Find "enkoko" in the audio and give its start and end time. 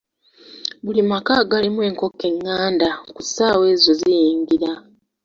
1.89-2.23